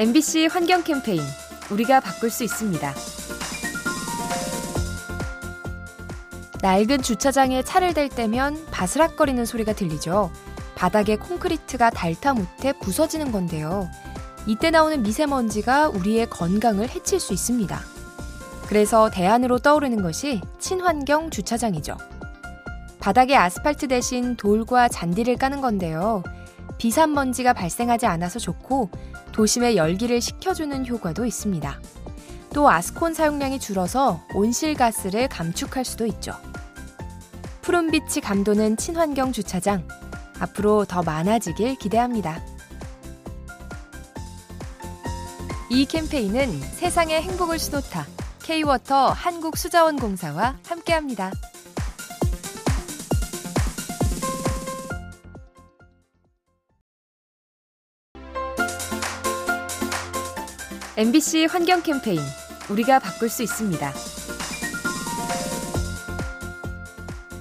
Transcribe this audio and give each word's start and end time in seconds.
MBC 0.00 0.46
환경 0.46 0.82
캠페인 0.82 1.20
우리가 1.70 2.00
바꿀 2.00 2.30
수 2.30 2.42
있습니다. 2.42 2.94
낡은 6.62 7.02
주차장에 7.02 7.62
차를 7.62 7.92
댈 7.92 8.08
때면 8.08 8.64
바스락거리는 8.70 9.44
소리가 9.44 9.74
들리죠. 9.74 10.32
바닥에 10.74 11.16
콘크리트가 11.16 11.90
닳다 11.90 12.32
못해 12.32 12.72
부서지는 12.80 13.30
건데요. 13.30 13.90
이때 14.46 14.70
나오는 14.70 15.02
미세먼지가 15.02 15.90
우리의 15.90 16.30
건강을 16.30 16.88
해칠 16.88 17.20
수 17.20 17.34
있습니다. 17.34 17.78
그래서 18.68 19.10
대안으로 19.10 19.58
떠오르는 19.58 20.00
것이 20.00 20.40
친환경 20.58 21.28
주차장이죠. 21.28 21.98
바닥에 23.00 23.36
아스팔트 23.36 23.88
대신 23.88 24.34
돌과 24.36 24.88
잔디를 24.88 25.36
까는 25.36 25.60
건데요. 25.60 26.22
비산먼지가 26.80 27.52
발생하지 27.52 28.06
않아서 28.06 28.38
좋고 28.38 28.88
도심의 29.32 29.76
열기를 29.76 30.22
식혀주는 30.22 30.86
효과도 30.86 31.26
있습니다. 31.26 31.78
또 32.54 32.70
아스콘 32.70 33.12
사용량이 33.12 33.60
줄어서 33.60 34.22
온실가스를 34.34 35.28
감축할 35.28 35.84
수도 35.84 36.06
있죠. 36.06 36.32
푸른빛이 37.60 38.22
감도는 38.22 38.78
친환경 38.78 39.30
주차장. 39.30 39.86
앞으로 40.38 40.86
더 40.86 41.02
많아지길 41.02 41.76
기대합니다. 41.76 42.42
이 45.68 45.84
캠페인은 45.84 46.60
세상의 46.60 47.20
행복을 47.20 47.58
수놓다. 47.58 48.06
K-워터 48.42 49.10
한국수자원공사와 49.10 50.56
함께합니다. 50.66 51.30
MBC 61.00 61.46
환경 61.46 61.82
캠페인 61.82 62.20
우리가 62.68 62.98
바꿀 62.98 63.30
수 63.30 63.42
있습니다. 63.42 63.90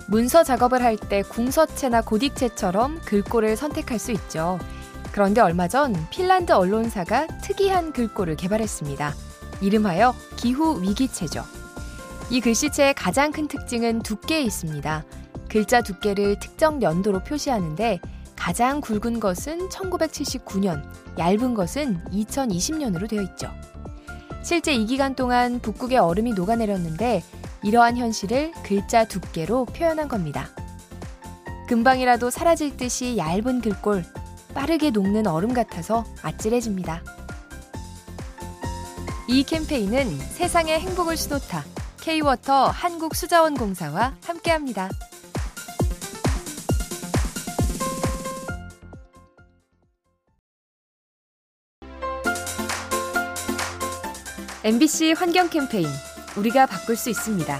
문서 0.07 0.45
작업을 0.45 0.81
할 0.81 0.95
때 0.95 1.23
궁서체나 1.23 2.03
고딕체처럼 2.03 3.03
글꼴을 3.03 3.57
선택할 3.57 3.99
수 3.99 4.13
있죠. 4.13 4.59
그런데 5.11 5.41
얼마 5.41 5.67
전 5.67 5.93
핀란드 6.09 6.53
언론사가 6.53 7.27
특이한 7.41 7.91
글꼴을 7.91 8.37
개발했습니다. 8.37 9.13
이름하여 9.59 10.15
기후 10.37 10.81
위기체죠. 10.81 11.43
이 12.29 12.39
글씨체의 12.39 12.93
가장 12.93 13.33
큰 13.33 13.49
특징은 13.49 14.03
두께에 14.03 14.41
있습니다. 14.41 15.03
글자 15.49 15.81
두께를 15.81 16.39
특정 16.39 16.81
연도로 16.81 17.25
표시하는데 17.25 17.99
가장 18.37 18.79
굵은 18.79 19.19
것은 19.19 19.67
1979년, 19.67 20.81
얇은 21.19 21.53
것은 21.53 22.03
2020년으로 22.05 23.07
되어 23.07 23.21
있죠. 23.21 23.51
실제 24.41 24.73
이 24.73 24.85
기간 24.85 25.15
동안 25.15 25.59
북극의 25.59 25.97
얼음이 25.99 26.33
녹아내렸는데 26.33 27.21
이러한 27.61 27.97
현실을 27.97 28.53
글자 28.63 29.05
두께로 29.05 29.65
표현한 29.65 30.07
겁니다. 30.07 30.47
금방이라도 31.67 32.29
사라질 32.29 32.75
듯이 32.77 33.17
얇은 33.17 33.61
글꼴, 33.61 34.03
빠르게 34.55 34.89
녹는 34.89 35.27
얼음 35.27 35.53
같아서 35.53 36.03
아찔해집니다. 36.23 37.03
이 39.27 39.43
캠페인은 39.43 40.17
세상의 40.17 40.79
행복을 40.79 41.15
수놓다. 41.15 41.63
K-워터 42.01 42.69
한국수자원공사와 42.69 44.15
함께합니다. 44.25 44.89
MBC 54.61 55.13
환경 55.13 55.49
캠페인 55.49 55.87
우리가 56.35 56.65
바꿀 56.65 56.97
수 56.97 57.09
있습니다. 57.09 57.59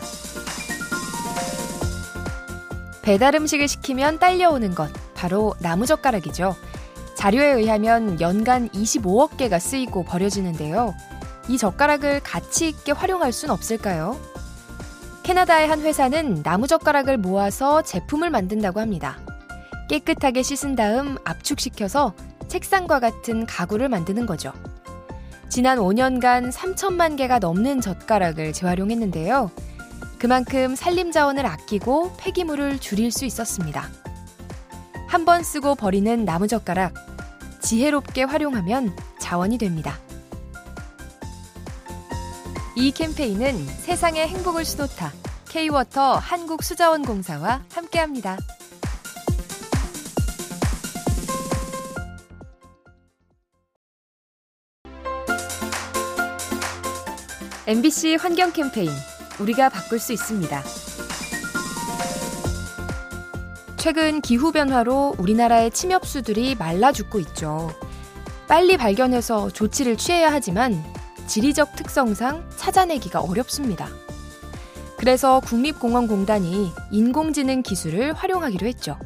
배달 3.02 3.36
음식을 3.36 3.70
시키면 3.70 4.20
딸려오는 4.20 4.76
것 4.76 4.92
바로 5.16 5.56
나무젓가락이죠. 5.60 6.58
자료에 7.16 7.54
의하면 7.54 8.20
연간 8.20 8.68
25억 8.70 9.38
개가 9.38 9.60
쓰이고 9.60 10.04
버려지는데요. 10.04 10.94
이 11.48 11.58
젓가락을 11.58 12.20
가치 12.20 12.68
있게 12.68 12.92
활용할 12.92 13.32
순 13.32 13.50
없을까요? 13.50 14.20
캐나다의 15.24 15.70
한 15.70 15.80
회사는 15.80 16.42
나무젓가락을 16.44 17.18
모아서 17.18 17.82
제품을 17.82 18.30
만든다고 18.30 18.82
합니다. 18.82 19.18
깨끗하게 19.88 20.44
씻은 20.44 20.76
다음 20.76 21.18
압축시켜서 21.24 22.14
책상과 22.50 23.00
같은 23.00 23.46
가구를 23.46 23.88
만드는 23.88 24.26
거죠. 24.26 24.52
지난 25.50 25.80
5년간 25.80 26.52
3천만 26.52 27.18
개가 27.18 27.40
넘는 27.40 27.82
젓가락을 27.82 28.54
재활용했는데요. 28.54 29.50
그만큼 30.20 30.76
산림 30.76 31.12
자원을 31.12 31.46
아끼고 31.46 32.14
폐기물을 32.18 32.80
줄일 32.80 33.12
수 33.12 33.26
있었습니다. 33.26 33.90
한 35.08 35.26
번 35.26 35.42
쓰고 35.44 35.74
버리는 35.76 36.24
나무젓가락, 36.24 36.94
지혜롭게 37.62 38.24
활용하면 38.24 38.96
자원이 39.20 39.58
됩니다. 39.58 39.98
이 42.76 42.92
캠페인은 42.92 43.66
세상의 43.66 44.28
행복을 44.28 44.64
수놓다. 44.66 45.12
K-워터 45.50 46.16
한국수자원공사와 46.18 47.64
함께합니다. 47.74 48.38
MBC 57.70 58.16
환경 58.16 58.52
캠페인 58.52 58.90
우리가 59.40 59.70
바꿀 59.70 60.00
수 60.00 60.12
있습니다. 60.12 60.64
최근 63.78 64.22
기후변화로 64.22 65.14
우리나라의 65.20 65.70
침엽수들이 65.70 66.56
말라 66.56 66.92
죽고 66.92 67.20
있죠. 67.20 67.70
빨리 68.48 68.76
발견해서 68.76 69.52
조치를 69.52 69.98
취해야 69.98 70.32
하지만 70.34 70.84
지리적 71.28 71.76
특성상 71.76 72.44
찾아내기가 72.58 73.20
어렵습니다. 73.20 73.88
그래서 74.98 75.40
국립공원공단이 75.42 76.72
인공지능 76.90 77.62
기술을 77.62 78.14
활용하기로 78.14 78.66
했죠. 78.66 78.98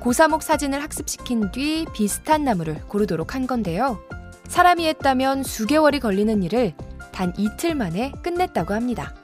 고사목 0.00 0.42
사진을 0.42 0.82
학습시킨 0.82 1.52
뒤 1.52 1.86
비슷한 1.94 2.42
나무를 2.42 2.80
고르도록 2.88 3.36
한 3.36 3.46
건데요. 3.46 4.00
사람이 4.48 4.88
했다면 4.88 5.44
수개월이 5.44 6.00
걸리는 6.00 6.42
일을 6.42 6.74
단 7.16 7.32
이틀 7.38 7.74
만에 7.74 8.12
끝냈다고 8.22 8.74
합니다. 8.74 9.14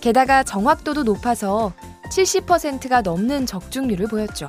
게다가 0.00 0.42
정확도도 0.42 1.02
높아서 1.02 1.74
70%가 2.10 3.02
넘는 3.02 3.44
적중률을 3.44 4.06
보였죠. 4.06 4.48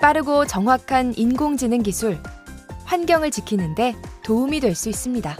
빠르고 0.00 0.46
정확한 0.46 1.14
인공지능 1.16 1.82
기술, 1.82 2.22
환경을 2.84 3.32
지키는데 3.32 3.96
도움이 4.22 4.60
될 4.60 4.76
수 4.76 4.88
있습니다. 4.88 5.36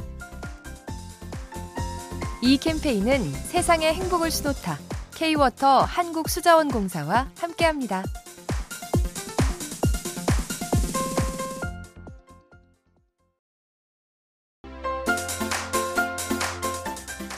이 2.43 2.59
캠페인은 2.59 3.33
세상의 3.33 3.95
행복을 3.95 4.33
수놓다. 4.33 4.79
K-워터 5.15 5.83
한국수자원공사와 5.83 7.31
함께합니다. 7.39 8.03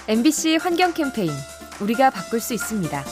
MBC 0.06 0.56
환경 0.56 0.92
캠페인 0.92 1.30
우리가 1.80 2.10
바꿀 2.10 2.38
수 2.38 2.52
있습니다. 2.52 3.04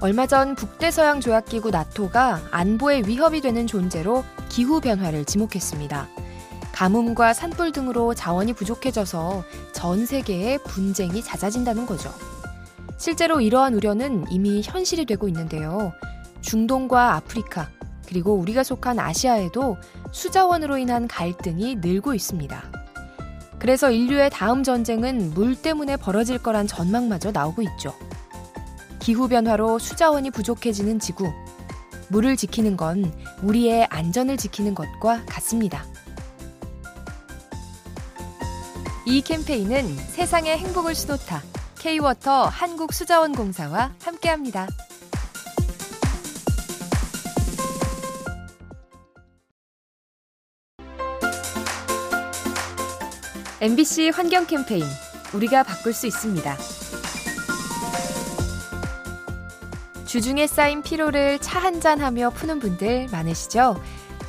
얼마 0.00 0.26
전 0.26 0.56
북대서양 0.56 1.20
조약기구 1.20 1.70
나토가 1.70 2.40
안보에 2.50 3.02
위협이 3.06 3.40
되는 3.40 3.68
존재로 3.68 4.24
기후 4.48 4.80
변화를 4.80 5.24
지목했습니다. 5.24 6.08
가뭄과 6.72 7.32
산불 7.32 7.70
등으로 7.70 8.14
자원이 8.14 8.52
부족해져서 8.52 9.44
전 9.72 10.06
세계의 10.06 10.58
분쟁이 10.64 11.22
잦아진다는 11.22 11.86
거죠. 11.86 12.12
실제로 12.98 13.40
이러한 13.40 13.74
우려는 13.74 14.24
이미 14.28 14.60
현실이 14.64 15.06
되고 15.06 15.28
있는데요. 15.28 15.92
중동과 16.40 17.14
아프리카, 17.14 17.70
그리고 18.08 18.34
우리가 18.34 18.64
속한 18.64 18.98
아시아에도 18.98 19.76
수자원으로 20.10 20.78
인한 20.78 21.06
갈등이 21.06 21.76
늘고 21.76 22.14
있습니다. 22.14 22.79
그래서 23.60 23.90
인류의 23.90 24.30
다음 24.30 24.64
전쟁은 24.64 25.34
물 25.34 25.54
때문에 25.54 25.98
벌어질 25.98 26.42
거란 26.42 26.66
전망마저 26.66 27.30
나오고 27.30 27.62
있죠. 27.62 27.94
기후변화로 29.00 29.78
수자원이 29.78 30.30
부족해지는 30.30 30.98
지구. 30.98 31.30
물을 32.08 32.36
지키는 32.36 32.76
건 32.76 33.12
우리의 33.42 33.86
안전을 33.90 34.38
지키는 34.38 34.74
것과 34.74 35.24
같습니다. 35.26 35.84
이 39.06 39.20
캠페인은 39.20 39.94
세상의 39.94 40.58
행복을 40.58 40.94
수놓다. 40.94 41.42
K-워터 41.78 42.44
한국수자원공사와 42.46 43.94
함께합니다. 44.02 44.68
MBC 53.60 54.10
환경 54.14 54.46
캠페인 54.46 54.84
우리가 55.34 55.62
바꿀 55.62 55.92
수 55.92 56.06
있습니다. 56.06 56.56
주중에 60.06 60.46
쌓인 60.46 60.82
피로를 60.82 61.38
차 61.40 61.60
한 61.60 61.80
잔 61.80 62.00
하며 62.00 62.30
푸는 62.30 62.58
분들 62.58 63.08
많으시죠? 63.12 63.80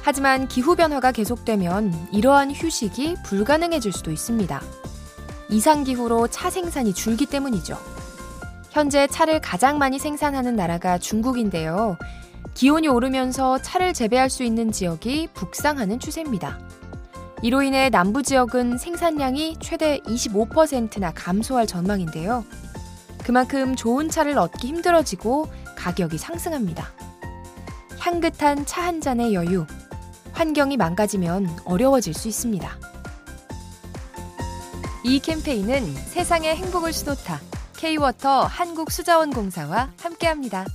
하지만 0.04 0.48
기후변화가 0.48 1.12
계속되면 1.12 2.10
이러한 2.12 2.52
휴식이 2.52 3.16
불가능해질 3.26 3.92
수도 3.94 4.12
있습니다. 4.12 4.62
이상기후로 5.50 6.28
차 6.28 6.50
생산이 6.50 6.94
줄기 6.94 7.26
때문이죠. 7.26 7.78
현재 8.70 9.08
차를 9.08 9.42
가장 9.42 9.78
많이 9.78 10.00
생산하는 10.00 10.56
나라가 10.56 10.98
중국인데요. 10.98 11.98
기온이 12.54 12.88
오르면서 12.88 13.62
차를 13.62 13.94
재배할 13.94 14.30
수 14.30 14.44
있는 14.44 14.72
지역이 14.72 15.30
북상하는 15.34 16.00
추세입니다. 16.00 16.60
이로 17.42 17.64
인해 17.64 17.90
남부 17.90 18.22
지역은 18.22 18.78
생산량이 18.78 19.58
최대 19.62 20.00
25%나 20.02 21.12
감소할 21.12 21.66
전망인데요. 21.66 22.46
그만큼 23.24 23.76
좋은 23.76 24.10
차를 24.10 24.38
얻기 24.38 24.68
힘들어지고 24.68 25.48
가격이 25.76 26.18
상승합니다. 26.18 26.92
향긋한 28.00 28.66
차 28.66 28.82
한 28.84 29.02
잔의 29.02 29.34
여유, 29.34 29.66
환경이 30.34 30.78
망가지면 30.78 31.50
어려워질 31.66 32.14
수 32.14 32.28
있습니다. 32.28 32.70
이 35.04 35.20
캠페인은 35.20 35.96
세상의 35.96 36.56
행복을 36.56 36.94
수놓다 36.94 37.40
K-워터 37.78 38.42
한국수자원공사와 38.44 39.92
함께합니다. 40.00 40.66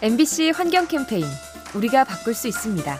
MBC 0.00 0.50
환경 0.50 0.86
캠페인 0.86 1.24
우리가 1.74 2.04
바꿀 2.04 2.32
수 2.32 2.46
있습니다. 2.46 2.98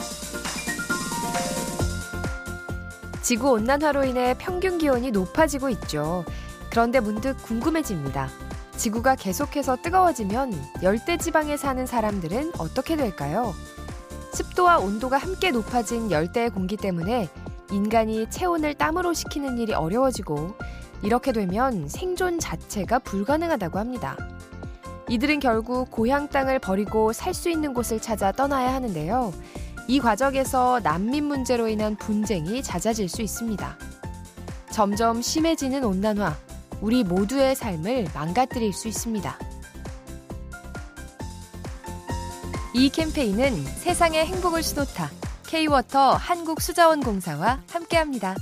지구 3.22 3.50
온난화로 3.52 4.02
인해 4.02 4.34
평균 4.36 4.78
기온이 4.78 5.12
높아지고 5.12 5.68
있죠. 5.68 6.24
그런데 6.70 6.98
문득 6.98 7.40
궁금해집니다. 7.44 8.28
지구가 8.76 9.14
계속해서 9.14 9.76
뜨거워지면 9.76 10.52
열대 10.82 11.18
지방에 11.18 11.56
사는 11.56 11.86
사람들은 11.86 12.54
어떻게 12.58 12.96
될까요? 12.96 13.54
습도와 14.32 14.78
온도가 14.78 15.18
함께 15.18 15.52
높아진 15.52 16.10
열대의 16.10 16.50
공기 16.50 16.76
때문에 16.76 17.28
인간이 17.70 18.28
체온을 18.28 18.74
땀으로 18.74 19.14
식히는 19.14 19.58
일이 19.58 19.72
어려워지고 19.72 20.56
이렇게 21.02 21.30
되면 21.30 21.88
생존 21.88 22.40
자체가 22.40 22.98
불가능하다고 22.98 23.78
합니다. 23.78 24.16
이들은 25.08 25.40
결국 25.40 25.90
고향 25.90 26.28
땅을 26.28 26.58
버리고 26.58 27.12
살 27.12 27.34
수 27.34 27.48
있는 27.48 27.72
곳을 27.72 28.00
찾아 28.00 28.32
떠나야 28.32 28.74
하는데요. 28.74 29.32
이 29.86 30.00
과정에서 30.00 30.80
난민 30.82 31.24
문제로 31.24 31.68
인한 31.68 31.96
분쟁이 31.96 32.62
잦아질 32.62 33.08
수 33.08 33.22
있습니다. 33.22 33.78
점점 34.70 35.22
심해지는 35.22 35.84
온난화, 35.84 36.36
우리 36.80 37.04
모두의 37.04 37.54
삶을 37.54 38.08
망가뜨릴 38.12 38.72
수 38.72 38.88
있습니다. 38.88 39.38
이 42.74 42.90
캠페인은 42.90 43.64
세상의 43.64 44.26
행복을 44.26 44.62
수놓다 44.62 45.10
K-워터 45.46 46.12
한국수자원공사와 46.12 47.62
함께합니다. 47.70 48.36